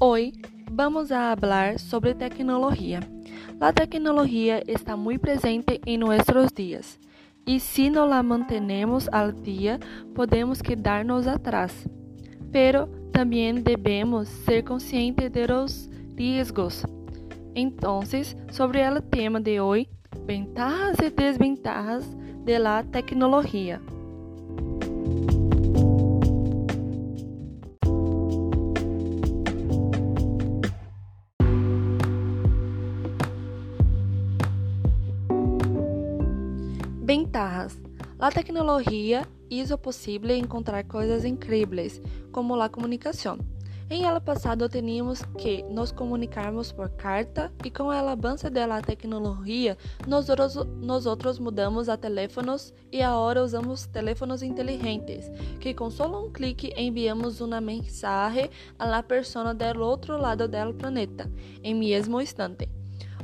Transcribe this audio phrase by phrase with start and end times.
[0.00, 0.32] Hoy
[0.72, 3.00] vamos a hablar sobre tecnología.
[3.60, 6.98] La tecnología está muy presente en nuestros días
[7.46, 9.78] y si no la mantenemos al día
[10.12, 11.88] podemos quedarnos atrás.
[12.50, 16.84] Pero también debemos ser conscientes de los riesgos.
[17.54, 19.88] Entonces, sobre el tema de hoy,
[20.26, 22.04] ventajas y desventajas
[22.44, 23.80] de la tecnología.
[37.06, 37.78] Ventajas.
[38.18, 42.00] A tecnologia hizo posible encontrar coisas incríveis,
[42.32, 43.36] como a comunicação.
[43.90, 49.76] Em ano passado, tínhamos que nos comunicarmos por carta e com o avanço da tecnologia,
[50.08, 50.26] nós,
[50.80, 55.30] nós outros mudamos a teléfonos e agora usamos teléfonos inteligentes,
[55.60, 61.30] que com só um clique enviamos uma mensagem à pessoa do outro lado do planeta,
[61.62, 62.66] em mesmo instante.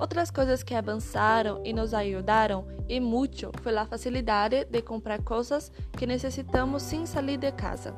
[0.00, 5.72] Outras coisas que avançaram e nos ajudaram e muito foi a facilidade de comprar coisas
[5.96, 7.94] que necessitamos sem sair de casa.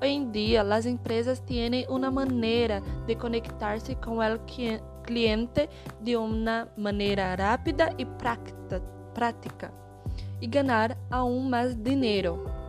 [0.00, 5.68] Hoje em dia, as empresas têm uma maneira de conectar-se com o cliente
[6.00, 8.06] de uma maneira rápida e
[9.12, 9.72] prática
[10.40, 12.59] e ganhar aún mais dinheiro.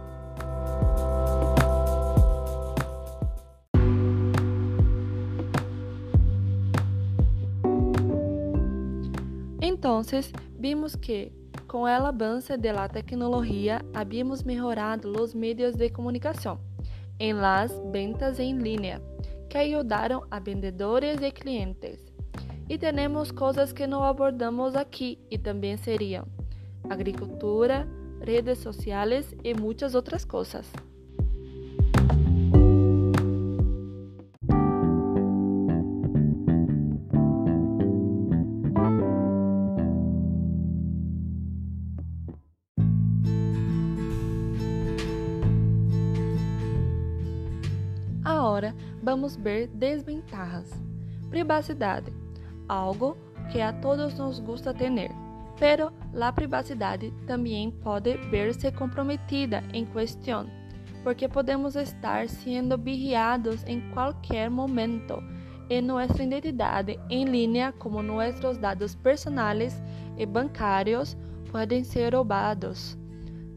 [9.82, 11.32] Entonces, vimos que
[11.66, 16.60] com el avance de la tecnología habíamos mejorado los medios de comunicación
[17.18, 19.02] en las ventas en línea,
[19.50, 22.00] que ayudaron a vendedores y clientes.
[22.70, 26.28] E temos coisas que não abordamos aqui e também seriam
[26.88, 27.88] agricultura,
[28.24, 30.72] redes sociais e muitas outras coisas.
[48.41, 50.72] Agora vamos ver desventajas.
[51.29, 52.12] Privacidade,
[52.68, 53.16] algo
[53.52, 55.12] que a todos nos gusta ter,
[55.59, 60.47] pero a privacidade também pode ver-se comprometida em questão,
[61.03, 65.22] porque podemos estar sendo vigiados em qualquer momento
[65.69, 69.79] e nossa identidade em linha, como nossos dados personais
[70.18, 71.16] e bancários,
[71.52, 72.97] podem ser roubados.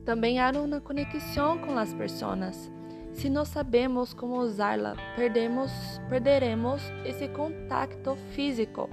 [0.05, 2.71] Também há uma conexão com as pessoas
[3.15, 5.71] se não sabemos como usá-la, perdemos,
[6.09, 8.91] perderemos esse contato físico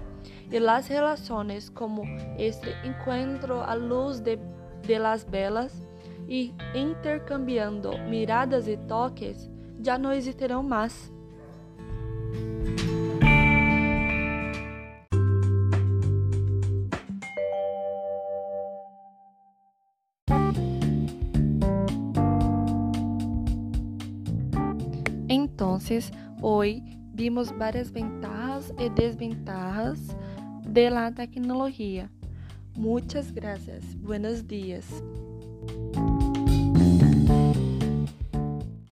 [0.50, 2.04] e as relações como
[2.38, 4.38] este encontro à luz de,
[4.84, 5.88] de las velas
[6.28, 9.50] e intercambiando miradas e toques
[9.82, 11.12] já não existirão mais.
[25.62, 26.12] Entonces,
[26.42, 26.82] hoy
[27.14, 30.00] vimos varias ventajas y desventajas
[30.64, 32.10] de la tecnología.
[32.76, 33.96] Muchas gracias.
[34.02, 34.88] Buenos días.